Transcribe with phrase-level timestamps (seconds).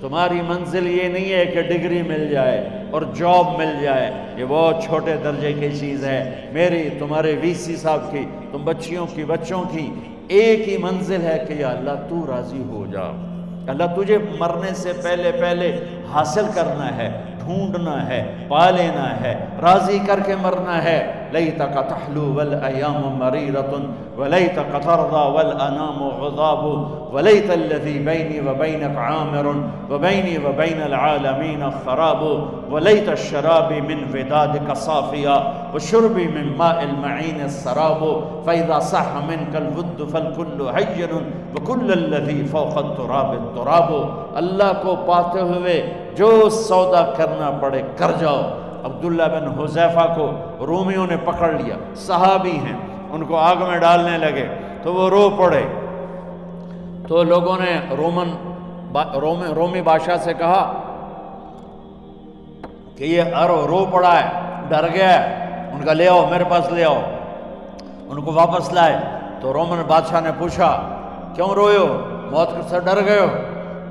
[0.00, 4.84] تمہاری منزل یہ نہیں ہے کہ ڈگری مل جائے اور جاب مل جائے۔ یہ بہت
[4.84, 9.62] چھوٹے درجے کی چیز ہے۔ میری، تمہارے وی سی صاحب کی، تم بچیوں کی، بچوں
[9.72, 9.90] کی،
[10.28, 13.33] ایک ہی منزل ہے کہ یا اللہ تو راضی ہو جا۔
[13.66, 15.68] اللہ تجھے مرنے سے پہلے پہلے
[16.12, 17.08] حاصل کرنا ہے۔
[17.43, 20.99] ڈھونڈنا ہے پا لینا ہے راضی کر کے مرنا ہے
[21.33, 23.73] لیتک تحلو والایام مریرت
[24.17, 26.63] ولیتک ترضا والانام غضاب
[27.13, 29.47] ولیت الذي بینی وبینک عامر
[29.89, 32.23] وبینی وبین العالمین خراب
[32.71, 35.37] ولیت الشراب من ودادک صافیا
[35.73, 38.03] وشربی من ماء المعین السراب
[38.45, 43.91] فإذا صح منك الود فالكل حجن وكل الذي فوق التراب التراب
[44.35, 45.81] اللہ کو پاتے ہوئے
[46.16, 48.40] جو سودا کرنا پڑے، کر جاؤ۔
[48.84, 50.32] عبداللہ بن حضیفہ کو
[50.66, 52.76] رومیوں نے پکڑ لیا۔ صحابی ہیں،
[53.10, 54.48] ان کو آگ میں ڈالنے لگے،
[54.82, 55.62] تو وہ رو پڑے۔
[57.08, 58.30] تو لوگوں نے رومن
[59.54, 60.80] رومی بادشاہ سے کہا
[62.96, 64.28] کہ یہ ارو رو پڑا ہے،
[64.68, 67.00] ڈر گیا ہے۔ ان کا لے آؤ، میرے پاس لے آؤ۔
[68.08, 68.96] ان کو واپس لائے۔
[69.40, 70.88] تو رومن بادشاہ نے پوچھا،
[71.34, 73.26] کیوں روئے ہو؟ موت سے ڈر گئے ہو؟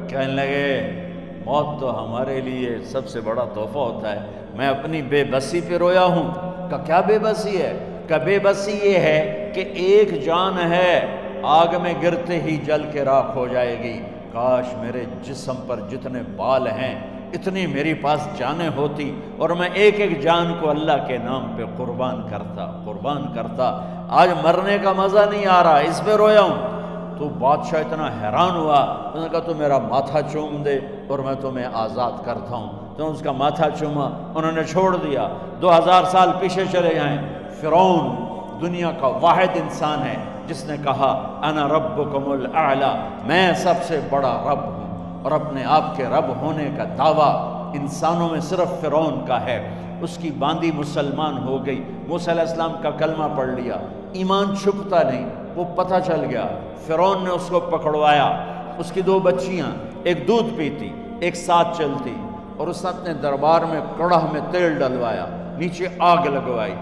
[0.08, 1.03] کہنے لگے
[1.46, 4.20] موت تو ہمارے لیے سب سے بڑا تحفہ ہوتا ہے۔
[4.56, 6.32] میں اپنی بے بسی پہ رویا ہوں۔
[6.70, 11.68] کہ کیا بے بسی ہے؟ کہ بے بسی یہ ہے کہ ایک جان ہے، آگ
[11.82, 16.68] میں گرتے ہی جل کے راکھ ہو جائے گی۔ کاش میرے جسم پر جتنے بال
[16.68, 17.00] ہیں،
[17.34, 21.64] اتنی میری پاس جانیں ہوتی۔ اور میں ایک ایک جان کو اللہ کے نام پہ
[21.78, 26.84] قربان کرتا قربان کرتا۔ آج مرنے کا مزہ نہیں آ رہا، اس پہ رویا ہوں۔
[27.20, 28.80] تو بادشاہ اتنا حیران ہوا،
[29.14, 33.12] اس نے کہا تو میرا ماتھا چوم دے۔ اور میں تمہیں آزاد کرتا ہوں۔ تو
[33.12, 35.28] اس کا ماتھا چوما، انہوں نے چھوڑ دیا۔
[35.62, 37.18] دو ہزار سال پیچھے چلے جائیں۔
[37.62, 38.16] فرعون
[38.62, 40.16] دنیا کا واحد انسان ہے۔
[40.48, 42.92] جس نے کہا، انا ربکم الاعلی
[43.26, 44.84] میں سب سے بڑا رب ہوں۔
[45.24, 49.70] اور اپنے آپ کے رب ہونے کا دعویٰ انسانوں میں صرف فرعون کا ہے۔
[50.02, 53.76] اس کی باندی مسلمان ہو گئی۔ موسیٰ علیہ السلام کا کلمہ پڑھ لیا۔
[54.12, 56.46] ایمان چھپتا نہیں، وہ پتہ چل گیا۔
[56.88, 58.46] فرعون نے اس کو پکڑوایا۔
[58.78, 59.68] اس کی دو بچیاں،
[60.04, 62.16] ایک دودھ پیتی۔ ایک ساتھ چلتی
[62.58, 65.26] اور اس نے اپنے دربار میں کڑھا میں تیل ڈلوایا،
[65.58, 66.74] نیچے آگ لگوائی۔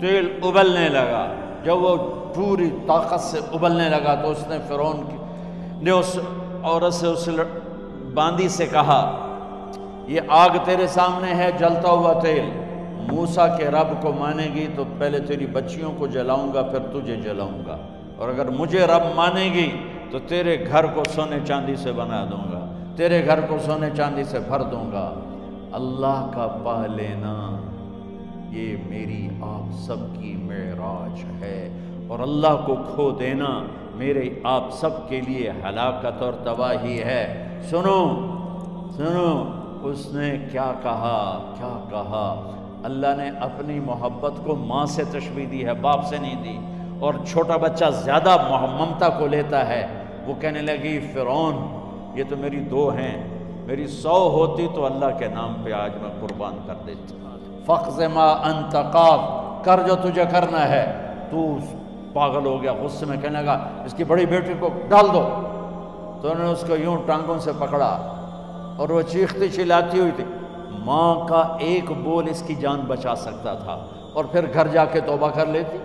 [0.00, 1.96] تیل ابلنے لگا۔ جب وہ
[2.34, 5.16] پوری طاقت سے ابلنے لگا تو اس نے فرعون کی
[5.84, 6.18] نے اس
[6.62, 7.28] عورت سے اس
[8.14, 9.26] باندی سے کہا،
[10.06, 12.50] یہ آگ تیرے سامنے ہے، جلتا ہوا تیل۔
[13.12, 17.16] موسیٰ کے رب کو مانے گی تو پہلے تیری بچیوں کو جلاؤں گا، پھر تجھے
[17.16, 17.76] جلاؤں گا۔
[18.16, 19.70] اور اگر مجھے رب مانے گی
[20.10, 22.57] تو تیرے گھر کو سونے چاندی سے بنا دوں گا۔
[22.98, 25.14] تیرے گھر کو سونے چاندی سے بھر دوں گا۔
[25.72, 27.56] اللہ کا پا لینا،
[28.50, 31.78] یہ میری آپ سب کی معراج ہے۔
[32.08, 33.64] اور اللہ کو کھو دینا
[33.94, 38.08] میرے آپ سب کے لیے ہلاکت اور تباہی ہے۔ سنو
[38.96, 39.44] سنو،
[39.82, 42.50] اس نے کیا کہا کیا کہا؟
[42.84, 46.58] اللہ نے اپنی محبت کو ماں سے تشبیح دی ہے، باپ سے نہیں دی۔
[47.00, 48.36] اور چھوٹا بچہ زیادہ
[48.78, 49.86] ممتا کو لیتا ہے۔
[50.26, 51.77] وہ کہنے لگی، فرعون
[52.14, 56.10] یہ تو میری دو ہیں، میری سو ہوتی تو اللہ کے نام پہ آج میں
[56.20, 57.14] قربان کر دیتا۔
[57.66, 59.20] فخذ ما انتقاب
[59.64, 61.56] کر جو تجھے کرنا ہے۔ تو
[62.12, 65.28] پاگل ہو گیا، غصے میں کہنے لگا، اس کی بڑی بیٹی کو ڈال دو۔
[66.22, 68.14] تو انہوں نے اس کو یوں ٹانگوں سے پکڑا
[68.76, 70.24] اور وہ چیختی چلاتی ہوئی تھی۔
[70.78, 75.00] ماں کا ایک بول اس کی جان بچا سکتا تھا۔ اور پھر گھر جا کے
[75.00, 75.78] توبہ کر لیتی۔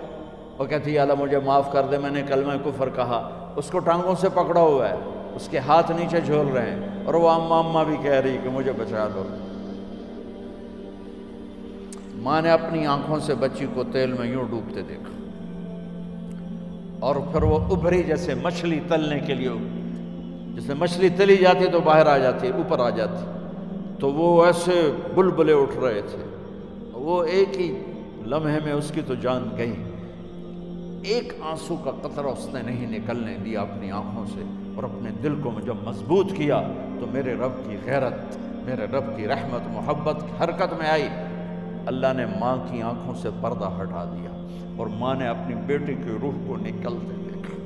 [0.58, 4.14] وہ کہتی اللہ مجھے معاف کر دے، میں نے کلمہ کفر کہا۔ اس کو ٹانگوں
[4.14, 4.94] سے پکڑا ہوا ہے۔
[5.34, 8.48] اس کے ہاتھ نیچے جھول رہے ہیں اور وہ اماں اماں بھی کہہ رہی کہ
[8.48, 9.22] مجھے بچا دو۔
[12.14, 15.10] ماں نے اپنی آنکھوں سے بچی کو تیل میں یوں ڈوبتے دیکھا۔
[17.00, 19.48] اور پھر وہ ابھری جیسے مچھلی تلنے کے لیے،
[20.54, 23.26] جیسے مچھلی تلی جاتی تو باہر آ جاتی، اوپر آ جاتی۔
[24.00, 26.36] تو وہ ایسے بلبلے اٹھ رہے تھے۔
[26.92, 27.82] وہ ایک ہی
[28.26, 29.72] لمحے میں اس کی تو جان گئی۔
[31.04, 35.34] ایک آنسو کا قطرہ اس نے نہیں نکلنے دیا اپنی آنکھوں سے۔ اور اپنے دل
[35.42, 36.62] کو جب مضبوط کیا
[37.00, 38.14] تو میرے رب کی غیرت،
[38.64, 41.08] میرے رب کی رحمت، محبت حرکت میں آئی۔
[41.86, 46.16] اللہ نے ماں کی آنکھوں سے پردہ ہٹا دیا اور ماں نے اپنی بیٹی کی
[46.22, 47.56] روح کو نکلتے دیکھا۔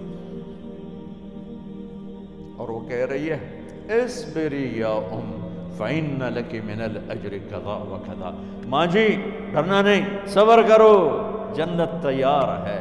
[2.57, 3.61] اور وہ کہہ رہی ہے
[4.03, 5.47] اس بری یا ام،
[5.77, 8.31] فَإِنَّ لَكِ مِنَ الْأَجْرِ كَذَا وَكَذَا۔
[8.67, 11.23] ماں جی ڈرنا نہیں، صبر کرو۔
[11.55, 12.81] جنت تیار ہے،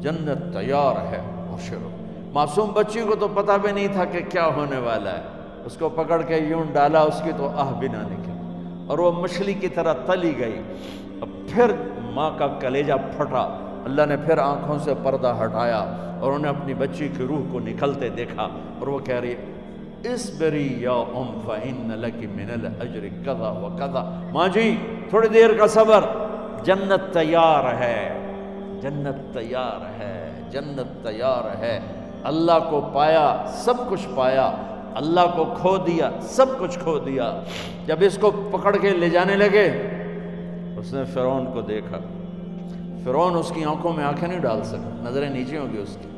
[0.00, 1.90] جنت تیار ہے مشرو
[2.32, 5.22] معصوم بچی کو تو پتہ بھی نہیں تھا کہ کیا ہونے والا ہے۔
[5.64, 8.32] اس کو پکڑ کے یوں ڈالا، اس کی تو آہ بھی نہ نکلی۔
[8.86, 10.62] اور وہ مچھلی کی طرح تلی گئی۔
[11.20, 13.40] اب پھر ماں کا کلیجہ پھٹا۔
[13.84, 15.78] اللہ نے پھر آنکھوں سے پردہ ہٹایا
[16.20, 18.42] اور انہیں اپنی بچی کی روح کو نکلتے دیکھا۔
[18.78, 19.34] اور وہ کہہ رہی
[20.04, 23.68] اس بری یا ام فہن لکی من الاجر کذا و
[24.32, 24.76] ماں جی
[25.08, 26.04] تھوڑی دیر کا صبر۔
[26.64, 28.18] جنت تیار ہے،
[28.82, 31.80] جنت تیار ہے، جنت تیار ہے۔
[32.24, 34.52] اللہ کو پایا، سب کچھ پایا،
[34.94, 37.42] اللہ کو کھو دیا، سب کچھ کھو دیا۔
[37.86, 39.66] جب اس کو پکڑ کے لے جانے لگے،
[40.76, 41.98] اس نے فرعون کو دیکھا۔
[43.04, 46.08] فرعون اس کی آنکھوں میں آنکھیں نہیں ڈال سکا، نظریں نیچے ہوں گی اس کی۔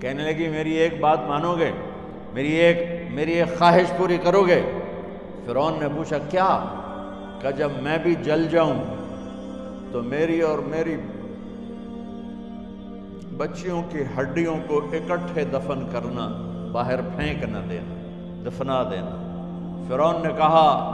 [0.00, 1.70] کہنے لگی، میری ایک بات مانو گے؟
[2.32, 4.62] میری ایک میری ایک خواہش پوری کرو گے؟
[5.46, 6.64] فرعون نے پوچھا، کیا؟
[7.40, 8.74] کہ جب میں بھی جل جاؤں
[9.92, 10.96] تو میری اور میری
[13.36, 16.28] بچیوں کی ہڈیوں کو اکٹھے دفن کرنا،
[16.72, 17.94] باہر پھینک نہ دینا،
[18.46, 19.22] دفنا دینا۔
[19.88, 20.92] فرعون نے کہا،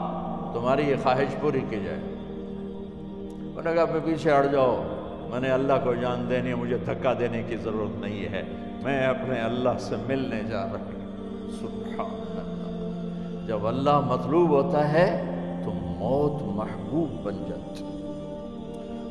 [0.55, 4.83] تمہاری یہ خواہش پوری کی جائے۔ انہوں نے کہا پہ پیچھے ہٹ جاؤ۔
[5.31, 8.43] میں نے اللہ کو جان دینی مجھے دھکا دینے کی ضرورت نہیں ہے۔
[8.83, 15.25] میں اپنے اللہ سے ملنے جا رہا ہوں۔ سبحان اللہ۔ جب اللہ مطلوب ہوتا ہے،
[15.65, 17.85] تو موت محبوب بن جاتی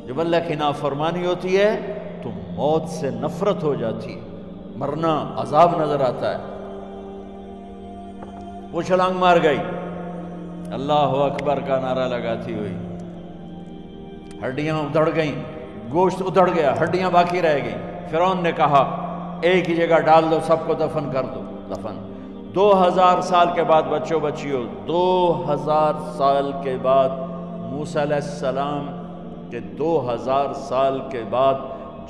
[0.06, 4.20] جب اللہ کی نافرمانی ہوتی ہے تو موت سے نفرت ہو جاتی،
[4.76, 6.52] مرنا عذاب نظر آتا ہے۔
[8.72, 9.58] وہ چھلانگ مار گئی۔
[10.72, 12.74] اللہ اکبر کا نعرہ لگاتی ہوئی۔
[14.46, 15.42] ہڈیاں ادڑ گئیں،
[15.92, 19.02] گوشت ادڑ گیا، ہڈیاں باقی رہ گئیں۔ فرعون نے کہا،
[19.42, 21.40] ایک ہی جگہ ڈال دو، سب کو دفن کر دو۔
[21.70, 22.08] دفن۔
[22.54, 27.08] دو ہزار سال کے بعد بچوں بچیوں، دو ہزار سال کے بعد
[27.72, 28.90] موسیٰ علیہ السلام
[29.50, 31.54] کے دو ہزار سال کے بعد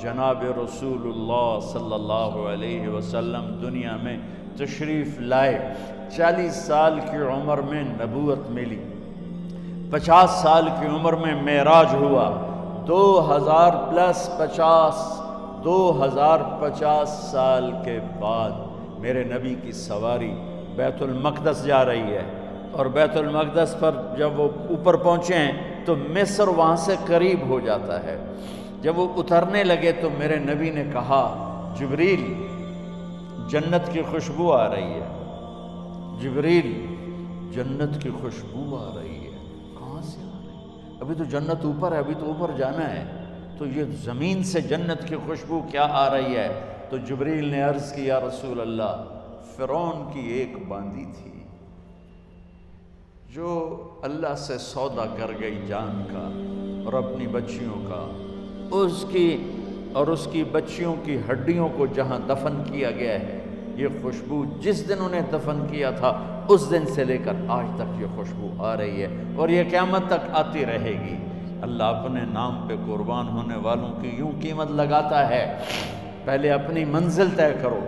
[0.03, 4.17] جناب رسول اللہ صلی اللہ علیہ وسلم دنیا میں
[4.57, 5.73] تشریف لائے،
[6.17, 8.79] چالیس سال کی عمر میں نبوت ملی۔
[9.91, 12.29] پچاس سال کی عمر میں معراج ہوا۔
[12.87, 15.21] دو ہزار پلس پچاس،
[15.63, 18.51] دو ہزار پچاس سال کے بعد
[18.99, 20.35] میرے نبی کی سواری
[20.75, 22.23] بیت المقدس جا رہی ہے۔
[22.71, 27.59] اور بیت المقدس پر جب وہ اوپر پہنچے ہیں تو مصر وہاں سے قریب ہو
[27.59, 28.25] جاتا ہے۔
[28.83, 31.49] جب وہ اترنے لگے تو میرے نبی نے کہا،
[31.79, 32.33] جبریل،
[33.49, 35.07] جنت کی خوشبو آ رہی ہے۔
[36.21, 36.85] جبریل،
[37.51, 39.31] جنت کی خوشبو آ رہی ہے۔
[39.79, 43.23] کہاں سے آ رہی ہے؟ ابھی تو جنت اوپر ہے، ابھی تو اوپر جانا ہے۔
[43.57, 47.93] تو یہ زمین سے جنت کی خوشبو کیا آ رہی ہے؟ تو جبریل نے عرض
[47.93, 49.19] کیا رسول اللہ،
[49.55, 51.43] فرعون کی ایک باندھی تھی۔
[53.33, 56.29] جو اللہ سے سودا کر گئی جان کا
[56.85, 58.29] اور اپنی بچیوں کا۔
[58.71, 59.37] اس کی
[59.93, 63.39] اور اس کی بچیوں کی ہڈیوں کو جہاں دفن کیا گیا ہے،
[63.75, 68.01] یہ خوشبو جس دن انہیں دفن کیا تھا، اس دن سے لے کر آج تک
[68.01, 71.15] یہ خوشبو آ رہی ہے اور یہ قیامت تک آتی رہے گی۔
[71.61, 75.57] اللہ اپنے نام پہ قربان ہونے والوں کی یوں قیمت لگاتا ہے۔
[76.25, 77.79] پہلے اپنی منزل طے کرو،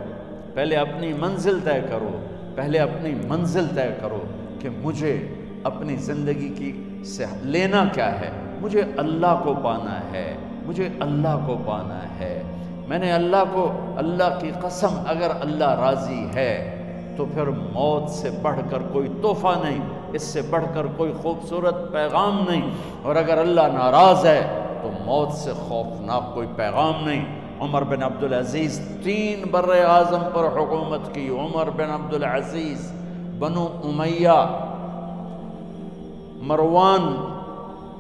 [0.54, 2.18] پہلے اپنی منزل طے کرو،
[2.56, 4.22] پہلے اپنی منزل طے کرو
[4.60, 5.28] کہ مجھے
[5.64, 8.30] اپنی زندگی کی سے لینا کیا ہے،
[8.62, 10.36] مجھے اللہ کو پانا ہے۔
[10.66, 12.42] مجھے اللہ کو پانا ہے۔
[12.88, 16.82] میں نے اللہ کو اللہ کی قسم اگر اللہ راضی ہے
[17.18, 19.80] تو پھر موت سے بڑھ کر کوئی تحفہ نہیں،
[20.14, 25.32] اس سے بڑھ کر کوئی خوبصورت پیغام نہیں۔ اور اگر اللہ ناراض ہے تو موت
[25.32, 27.26] سے خوفناک کوئی پیغام نہیں۔
[27.60, 32.92] عمر بن عبدالعزیز تین بر اعظم پر حکومت کی۔ عمر بن عبدالعزیز،
[33.40, 34.62] بنو امیہ،
[36.42, 37.35] مروان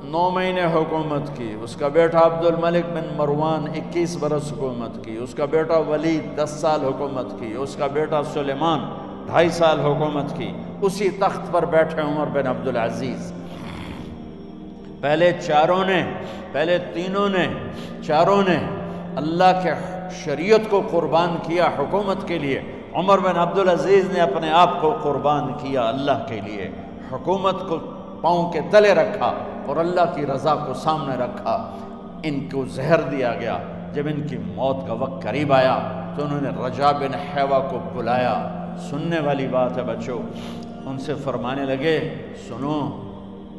[0.07, 5.17] نو مہینے حکومت کی، اس کا بیٹا عبد الملک بن مروان اکیس برس حکومت کی،
[5.17, 8.79] اس کا بیٹا ولید دس سال حکومت کی، اس کا بیٹا سلیمان
[9.25, 13.33] ڈھائی سال حکومت کی، اسی تخت پر بیٹھے عمر بن عبدالعزیز۔
[15.01, 16.05] پہلے چاروں نے،
[16.51, 17.47] پہلے تینوں نے،
[18.03, 18.57] چاروں نے
[19.15, 19.71] اللہ کے
[20.23, 22.61] شریعت کو قربان کیا حکومت کے لیے۔
[22.93, 26.71] عمر بن عبدالعزیز نے اپنے آپ کو قربان کیا اللہ کے لیے۔
[27.11, 27.77] حکومت کو
[28.21, 29.33] پاؤں کے تلے رکھا۔
[29.67, 31.55] اور اللہ کی رضا کو سامنے رکھا،
[32.23, 33.57] ان کو زہر دیا گیا۔
[33.93, 35.77] جب ان کی موت کا وقت قریب آیا
[36.15, 38.35] تو انہوں نے رجا بن حیوہ کو بلایا۔
[38.89, 40.19] سننے والی بات ہے بچوں،
[40.85, 42.13] ان سے فرمانے لگے،
[42.47, 43.01] سنو،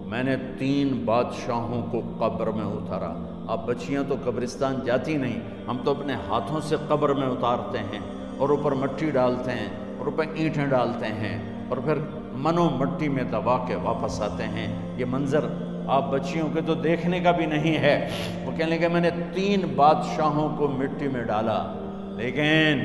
[0.06, 3.12] میں نے تین بادشاہوں کو قبر میں اتارا۔
[3.48, 8.00] اب بچیاں تو قبرستان جاتی نہیں، ہم تو اپنے ہاتھوں سے قبر میں اتارتے ہیں
[8.38, 11.98] اور اوپر مٹی ڈالتے ہیں اور اوپر اینٹیں ڈالتے ہیں اور پھر
[12.32, 15.44] منو مٹی میں دبا کے واپس آتے ہیں۔ یہ منظر
[15.86, 18.08] آپ بچیوں کے تو دیکھنے کا بھی نہیں ہے۔
[18.44, 21.58] وہ کہنے لگے، میں نے تین بادشاہوں کو مٹی میں ڈالا،
[22.16, 22.80] لیکن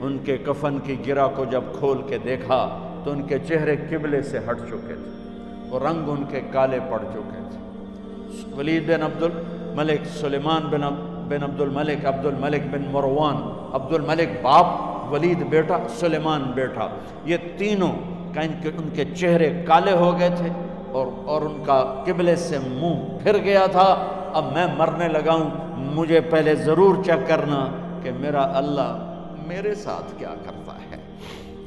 [0.00, 2.58] ان کے کفن کی گرہ کو جب کھول کے دیکھا
[3.04, 6.98] تو ان کے چہرے قبلے سے ہٹ چکے تھے، وہ رنگ ان کے کالے پڑ
[6.98, 10.80] چکے تھے۔ ولید بن عبد الملک سلیمان بن
[11.28, 13.36] بن عبد الملک عبد الملک بن مروان
[13.74, 14.66] عبد الملک باپ،
[15.12, 16.88] ولید بیٹا، سلیمان بیٹا۔
[17.24, 17.92] یہ تینوں
[18.34, 20.48] کا ان کے ان کے چہرے کالے ہو گئے تھے۔
[20.92, 25.50] اور اور ان کا قبلے سے منہ پھر گیا تھا۔ اب میں مرنے لگا ہوں۔
[25.76, 27.66] مجھے پہلے ضرور چیک کرنا
[28.02, 29.14] کہ میرا اللہ
[29.46, 30.96] میرے ساتھ کیا کرتا ہے۔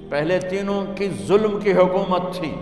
[0.09, 2.55] پہلے تینوں کی ظلم کی حکومت تھی۔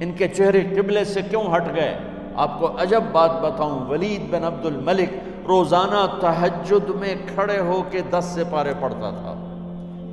[0.00, 1.98] ان کے چہرے قبلے سے کیوں ہٹ گئے؟
[2.34, 5.08] آپ کو عجب بات بتاؤں، ولید بن عبد الملک
[5.48, 9.42] روزانہ تہجد میں کھڑے ہو کے دس سے پارے پڑھتا تھا۔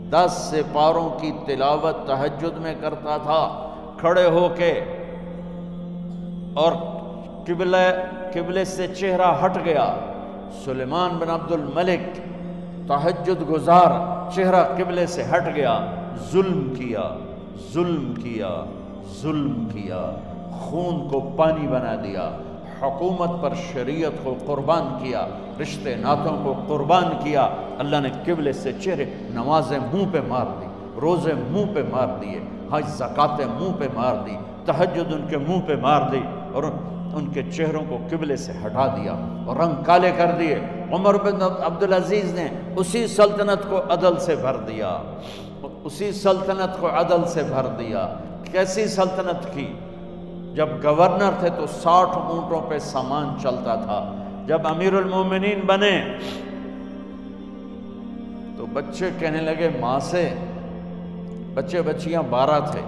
[0.10, 3.70] دس سے پاروں کی تلاوت تہجد میں کرتا تھا۔
[4.00, 4.82] کھڑے ہو کے
[6.54, 6.72] اور
[7.48, 7.96] قبلے
[8.34, 9.96] قبلے سے چہرہ ہٹ گیا۔
[10.66, 12.18] سلیمان بن عبد الملک
[12.88, 13.92] تہجد گزار
[14.32, 15.86] چہرہ قبلے سے ہٹ گیا۔
[16.32, 17.16] ظلم کیا
[17.74, 18.64] ظلم کیا
[19.22, 20.12] ظلم کیا۔
[20.52, 22.38] خون کو پانی بنا دیا۔
[22.82, 25.28] حکومت پر شریعت کو قربان کیا۔
[25.62, 27.48] رشتے ناتوں کو قربان کیا۔
[27.80, 30.66] اللہ نے قبلے سے چہرے نمازیں منہ پہ مار دی،
[31.02, 32.40] روزے منہ پہ مار دیے،
[32.72, 36.22] حج، زکاتیں منہ پہ مار دی، تہجد ان کے منہ پہ مار دی۔
[36.54, 36.64] اور
[37.14, 40.56] ان کے چہروں کو قبلے سے ہٹا دیا اور رنگ کالے کر دیے۔
[40.92, 44.98] عمر بن عبدالعزیز نے اسی سلطنت کو عدل سے بھر دیا۔
[45.84, 48.14] اسی سلطنت کو عدل سے بھر دیا۔
[48.52, 49.74] کیسی سلطنت کی؟
[50.56, 56.18] جب گورنر تھے تو ساٹھ اونٹوں پہ سامان چلتا تھا۔ جب امیر المومنین بنے
[58.58, 60.34] تو بچے کہنے لگے، ماں سے؟
[61.54, 62.82] بچے بچیاں بارہ تھے۔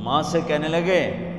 [0.00, 1.31] ماں سے کہنے لگے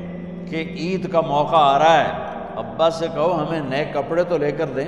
[0.50, 2.12] کہ عید کا موقع آ رہا ہے،
[2.55, 4.88] ابا سے کہو ہمیں نئے کپڑے تو لے کر دیں۔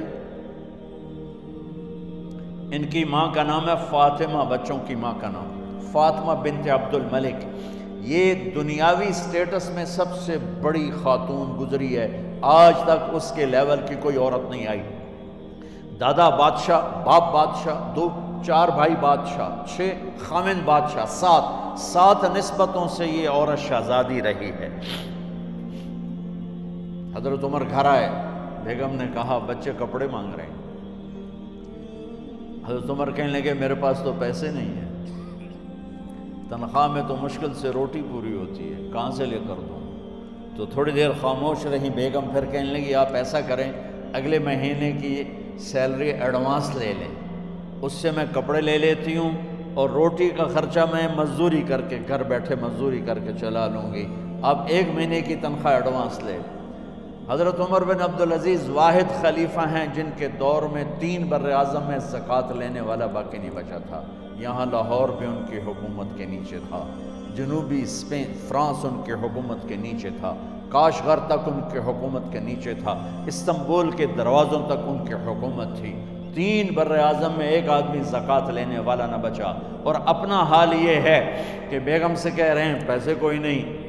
[2.76, 6.94] ان کی ماں کا نام ہے فاطمہ، بچوں کی ماں کا نام۔ فاطمہ بنت عبد
[6.94, 7.36] الملک
[8.02, 13.80] یہ دنیاوی سٹیٹس میں سب سے بڑی خاتون گزری ہے۔ آج تک اس کے لیول
[13.88, 14.84] کی کوئی عورت نہیں آئی۔
[16.00, 18.10] دادا بادشاہ، باپ بادشاہ، دو،
[18.46, 24.80] چار بھائی بادشاہ، چھ خامن بادشاہ، سات۔ سات نسبتوں سے یہ عورت شہزادی رہی ہے۔
[27.18, 28.10] حضرت عمر گھر آئے،
[28.64, 30.66] بیگم نے کہا، بچے کپڑے مانگ رہے ہیں.
[32.68, 35.06] حضرت عمر کہنے لگے، میرے پاس تو پیسے نہیں ہیں۔
[36.50, 39.98] تنخواہ میں تو مشکل سے روٹی پوری ہوتی ہے، کہاں سے لے کر دوں؟
[40.58, 43.72] تو تھوڑی دیر خاموش رہی، بیگم پھر کہنے لگی، آپ ایسا کریں،
[44.14, 45.24] اگلے مہینے کی
[45.60, 47.16] سیلری ایڈوانس لے لیں۔
[47.82, 49.32] اس سے میں کپڑے لے لیتی ہوں
[49.74, 53.94] اور روٹی کا خرچہ میں مزدوری کر کے، گھر بیٹھے مزدوری کر کے چلا لوں
[53.94, 54.06] گی۔
[54.42, 56.38] آپ ایک مہینے کی تنخواہ ایڈوانس لے
[57.30, 61.98] حضرت عمر بن عبدالعزیز واحد خلیفہ ہیں جن کے دور میں تین بر اعظم میں
[61.98, 64.04] زکوٰۃ لینے والا باقی نہیں بچا تھا۔
[64.40, 66.86] یہاں لاہور بھی ان کی حکومت کے نیچے تھا۔
[67.36, 70.36] جنوبی اسپین فرانس ان کے حکومت کے نیچے تھا۔
[70.70, 75.78] کاشغر تک ان کے حکومت کے نیچے تھا۔ استنبول کے دروازوں تک ان کی حکومت
[75.78, 76.04] تھی۔
[76.36, 79.54] تین بر اعظم میں ایک آدمی زکوٰۃ لینے والا نہ بچا۔
[79.84, 83.88] اور اپنا حال یہ ہے کہ بیگم سے کہہ رہے ہیں، پیسے کوئی نہیں،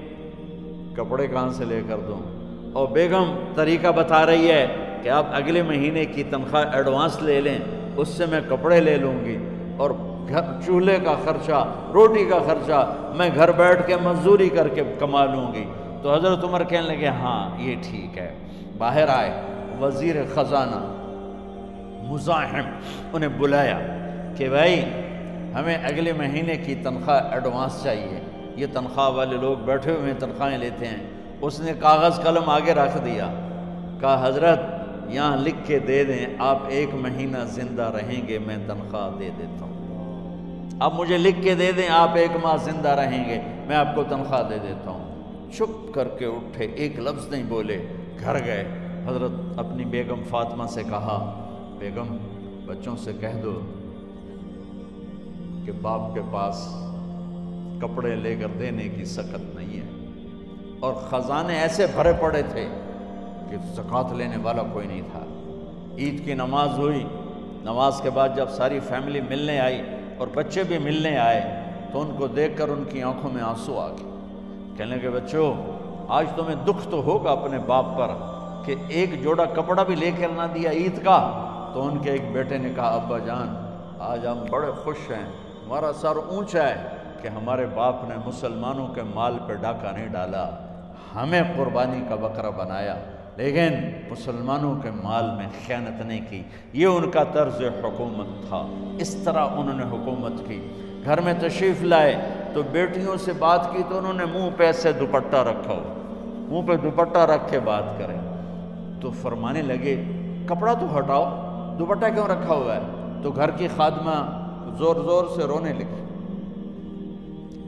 [0.97, 2.36] کپڑے کہاں سے لے کر دوں؟
[2.77, 4.67] اور بیگم طریقہ بتا رہی ہے
[5.03, 7.59] کہ آپ اگلے مہینے کی تنخواہ ایڈوانس لے لیں،
[7.97, 9.37] اس سے میں کپڑے لے لوں گی
[9.77, 9.91] اور
[10.67, 15.55] چولہے کا خرچہ، روٹی کا خرچہ میں گھر بیٹھ کے مزدوری کر کے کما لوں
[15.55, 15.65] گی۔
[16.03, 18.35] تو حضرت عمر کہنے لگے ہاں یہ ٹھیک ہے۔
[18.79, 19.33] باہر آئے،
[19.81, 20.81] وزیر خزانہ
[22.13, 22.71] مزاحم
[23.13, 23.79] انہیں بلایا
[24.37, 24.81] کہ بھائی،
[25.55, 28.21] ہمیں اگلے مہینے کی تنخواہ ایڈوانس چاہیے۔
[28.57, 32.99] یہ تنخواہ والے لوگ بیٹھے ہوئے تنخواہیں لیتے ہیں۔ اس نے کاغذ قلم آگے رکھ
[33.05, 33.27] دیا،
[34.01, 34.61] کہا، حضرت،
[35.09, 39.65] یہاں لکھ کے دے دیں، آپ ایک مہینہ زندہ رہیں گے، میں تنخواہ دے دیتا
[39.65, 39.77] ہوں۔
[40.81, 44.05] اب مجھے لکھ کے دے دیں، آپ ایک ماہ زندہ رہیں گے، میں آپ کو
[44.09, 45.07] تنخواہ دے دیتا ہوں۔
[45.53, 47.87] چپ کر کے اٹھے، ایک لفظ نہیں بولے،
[48.21, 48.65] گھر گئے۔
[49.09, 51.43] حضرت اپنی بیگم فاطمہ سے کہا،
[51.79, 52.17] بیگم،
[52.67, 53.61] بچوں سے کہہ دو
[55.67, 56.69] کہ باپ کے پاس
[57.81, 59.96] کپڑے لے کر دینے کی سخت نہیں ہے۔
[60.81, 62.69] اور خزانے ایسے بھرے پڑے تھے
[63.51, 65.21] کہ زکوٰۃ لینے والا کوئی نہیں تھا۔
[65.99, 67.07] عید کی نماز ہوئی۔
[67.63, 69.83] نماز کے بعد جب ساری فیملی ملنے آئی
[70.19, 71.61] اور بچے بھی ملنے آئے
[71.93, 74.11] تو ان کو دیکھ کر ان کی آنکھوں میں آنسو آ گئے۔
[74.77, 75.55] کہنے کہ بچوں،
[76.09, 78.09] آج تمہیں دکھ تو ہوگا اپنے باپ پر
[78.65, 81.43] کہ ایک جوڑا کپڑا بھی لے کر نہ دیا عید کا۔
[81.75, 85.27] تو ان کے ایک بیٹے نے کہا، ابا جان، آج ہم بڑے خوش ہیں۔
[85.67, 86.77] ہمارا سر اونچا ہے
[87.23, 90.51] کہ ہمارے باپ نے مسلمانوں کے مال پہ ڈاکہ نہیں ڈالا۔
[91.15, 92.97] ہمیں قربانی کا بکرا بنایا،
[93.37, 93.69] لیکن
[94.11, 98.67] مسلمانوں کے مال میں خیانت نہیں کی۔ یہ ان کا طرز حکومت تھا۔
[98.99, 100.69] اس طرح انہوں نے حکومت کی۔
[101.05, 102.17] گھر میں تشریف لائے،
[102.55, 106.67] تو بیٹیوں سے بات کی، تو انہوں نے منہ پہ سے دوپٹہ رکھا۔ ہو منہ
[106.67, 108.19] پہ دوپٹہ رکھ کے بات کریں۔
[109.01, 110.05] تو فرمانے لگے،
[110.47, 111.25] کپڑا تو ہٹاؤ،
[111.79, 112.81] دوپٹہ کیوں رکھا ہوا ہے؟
[113.23, 114.45] تو گھر کی خادمہ
[114.79, 116.05] زور زور سے رونے لگی۔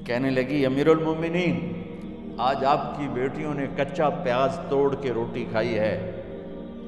[0.06, 1.77] کہنے لگی، امیر المومنین
[2.38, 6.20] آج آپ کی بیٹیوں نے کچا پیاز توڑ کے روٹی کھائی ہے،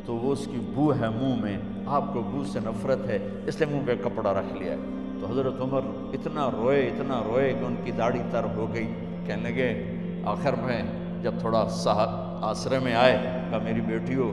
[0.07, 3.61] تو وہ اس کی بو ہے منہ میں، آپ کو بو سے نفرت ہے، اس
[3.61, 4.77] لیے منہ پہ کپڑا رکھ لیا ہے۔
[5.21, 5.81] تو حضرت عمر
[6.13, 8.87] اتنا روئے اتنا روئے کہ ان کی داڑھی تر ہو گئی۔
[9.27, 9.71] کہنے لگے،
[10.25, 10.83] آخر میں
[11.23, 11.67] جب تھوڑا
[12.43, 13.19] آسرے میں آئے،
[13.51, 14.31] کہا، میری بیٹی ہو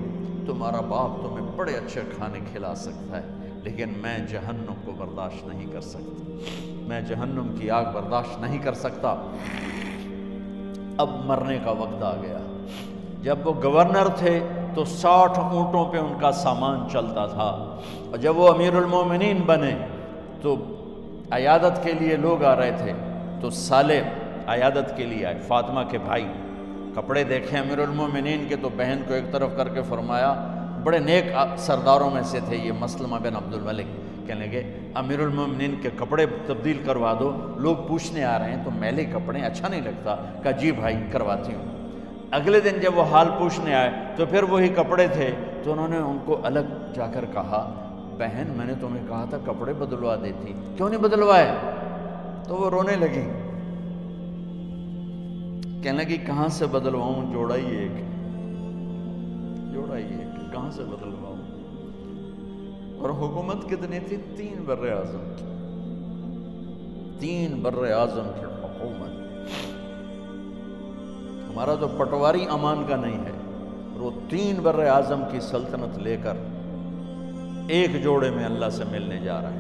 [0.48, 3.26] تمہارا باپ تمہیں بڑے اچھے کھانے کھلا سکتا ہے،
[3.64, 6.36] لیکن میں جہنم کو برداشت نہیں کر سکتا۔
[6.88, 9.16] میں جہنم کی آگ برداشت نہیں کر سکتا۔
[10.98, 12.38] اب مرنے کا وقت آ گیا۔
[13.22, 14.40] جب وہ گورنر تھے
[14.76, 17.78] تو ساٹھ اونٹوں پہ ان کا سامان چلتا تھا۔
[18.10, 19.78] اور جب وہ امیر المومنین بنے
[20.42, 20.56] تو
[21.32, 22.94] عیادت کے لیے لوگ آ رہے تھے۔
[23.42, 24.02] تو سالے
[24.48, 26.28] عیادت کے لیے آئے۔ فاطمہ کے بھائی
[26.96, 30.48] کپڑے دیکھیں امیر المومنین کے تو بہن کو ایک طرف کر کے فرمایا،
[30.84, 31.26] بڑے نیک
[31.58, 33.86] سرداروں میں سے تھے یہ مسلمہ بن عبد الملک
[34.28, 38.72] کہنے لگے، امیر المومنین کے کپڑے تبدیل کروا دو، لوگ پوچھنے آ رہے ہیں، تو
[38.72, 41.78] میلے کپڑے اچھا نہیں لگتا کہا جی بھائی کرواتی ہوں.
[42.32, 45.32] اگلے دن جب وہ حال پوچھنے آئے، تو پھر وہی کپڑے تھے،
[45.64, 46.60] تو انہوں نے ان کو الگ
[46.94, 47.84] جا کر کہا،
[48.18, 51.52] بہن، میں نے تمہیں کہا تھا کپڑے بدلوا دیتی، کیوں نہیں بدلوائے؟
[52.48, 53.32] تو وہ رونے لگی۔
[55.82, 57.92] کہنے لگی، کہاں سے بدلواؤں؟ جوڑا ہی ایک۔
[59.74, 61.37] جوڑا ہی ایک۔ کہاں سے بدلواؤں؟
[63.00, 65.44] اور حکومت کتنی تھی؟ تین بر اعظم کی۔
[67.20, 69.10] تین بر اعظم کی حکومت۔
[71.50, 73.32] ہمارا تو پٹواری امان کا نہیں ہے
[73.98, 76.34] وہ تین بر اعظم کی سلطنت لے کر
[77.68, 79.60] ایک جوڑے میں اللہ سے ملنے جا رہا ہے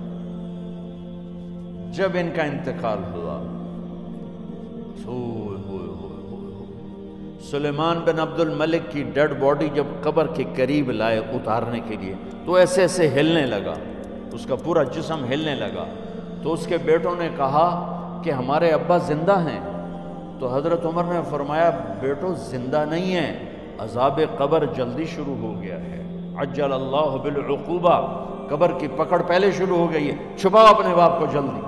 [1.93, 3.53] جب ان کا انتقال ہوا
[7.51, 12.15] سلیمان بن عبد الملک کی ڈیڈ باڈی جب قبر کے قریب لائے اتارنے کے لیے،
[12.45, 13.73] تو ایسے ایسے ہلنے لگا۔
[14.33, 15.85] اس کا پورا جسم ہلنے لگا۔
[16.43, 19.59] تو اس کے بیٹوں نے کہا کہ ہمارے ابا زندہ ہیں۔
[20.39, 25.79] تو حضرت عمر نے فرمایا، بیٹو زندہ نہیں ہیں، عذاب قبر جلدی شروع ہو گیا
[25.79, 26.03] ہے۔
[26.37, 31.25] عجل اللہ بالعقوبہ۔ قبر کی پکڑ پہلے شروع ہو گئی ہے۔ چھپا اپنے باپ کو
[31.25, 31.61] جلدی۔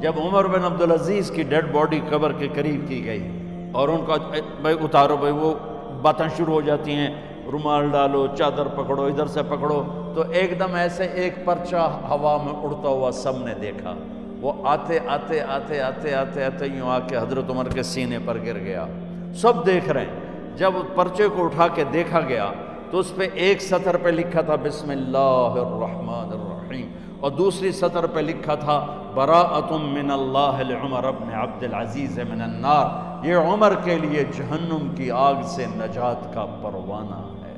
[0.00, 3.45] جب عمر بن عبدالعزیز کی ڈیڈ باڈی قبر کے قریب کی گئی
[3.76, 4.14] اور ان کا
[4.62, 5.54] بھائی اتارو، بھائی وہ
[6.02, 7.14] باتیں شروع ہو جاتی ہیں،
[7.52, 9.82] رومال ڈالو، چادر پکڑو، ادھر سے پکڑو۔
[10.14, 13.94] تو ایک دم ایسے ایک پرچہ ہوا میں اڑتا ہوا سب نے دیکھا۔
[14.40, 18.36] وہ آتے آتے آتے آتے آتے آتے یوں آ کے حضرت عمر کے سینے پر
[18.46, 18.86] گر گیا۔
[19.34, 20.20] سب دیکھ رہے ہیں۔
[20.56, 22.50] جب پرچے کو اٹھا کے دیکھا گیا
[22.90, 28.06] تو اس پہ ایک سطر پہ لکھا تھا، بسم اللہ الرحمن الرحیم۔ اور دوسری سطر
[28.06, 33.98] پہ لکھا تھا براءتم من اللہ لعمر ابن عبد العزیز من النار۔ یہ عمر کے
[33.98, 37.54] لیے جہنم کی آگ سے نجات کا پروانہ ہے۔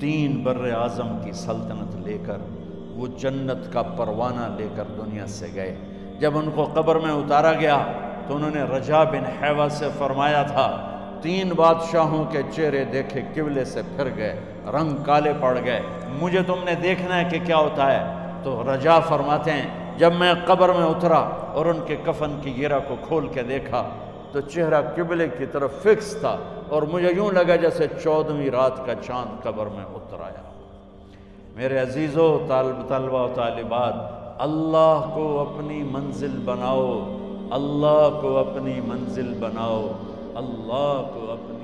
[0.00, 2.38] تین بر اعظم کی سلطنت لے کر
[2.96, 5.76] وہ جنت کا پروانہ لے کر دنیا سے گئے۔
[6.18, 7.78] جب ان کو قبر میں اتارا گیا
[8.26, 13.64] تو انہوں نے رجا بن حیوہ سے فرمایا تھا، تین بادشاہوں کے چہرے دیکھے قبلے
[13.64, 15.80] سے پھر گئے، رنگ کالے پڑ گئے۔
[16.20, 20.34] مجھے تم نے دیکھنا ہے کہ کیا ہوتا ہے۔ تو رجا فرماتے ہیں جب میں
[20.46, 23.88] قبر میں اترا اور ان کے کفن کی گیرہ کو کھول کے دیکھا
[24.32, 26.36] تو چہرہ قبلے کی طرف فکس تھا
[26.68, 30.42] اور مجھے یوں لگا جیسے چودھویں رات کا چاند قبر میں اتر آیا۔
[31.56, 33.94] میرے عزیزو، طالب طلبہ و طالبات،
[34.38, 37.16] اللہ کو اپنی منزل بناؤ۔
[37.50, 39.92] اللہ کو اپنی منزل بناؤ۔
[40.34, 41.57] اللہ کو اپنے